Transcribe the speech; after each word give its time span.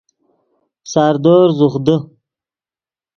ساردور 0.91 1.47
زوخ 1.57 1.73
دے 1.85 1.95